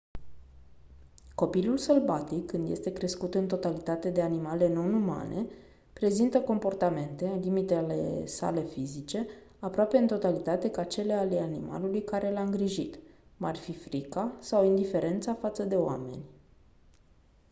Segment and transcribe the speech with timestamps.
[1.35, 5.45] copilul sălbatic când este crescut în totalitate de animale non-umane
[5.93, 9.27] prezintă comportamente în limitele sale fizice
[9.59, 12.93] aproape în totalitate ca cele ale animalului care l-a îngrijit
[13.37, 16.23] cum ar fi frica sau indiferența față de oameni